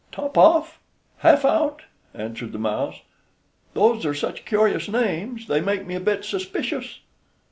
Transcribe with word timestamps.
"Top 0.11 0.35
off! 0.35 0.79
Half 1.17 1.45
out!" 1.45 1.83
answered 2.15 2.53
the 2.53 2.57
mouse; 2.57 3.01
"those 3.75 4.03
are 4.03 4.15
such 4.15 4.45
curious 4.45 4.87
names, 4.87 5.45
they 5.45 5.61
make 5.61 5.85
me 5.85 5.93
a 5.93 5.99
bit 5.99 6.25
suspicious." 6.25 7.01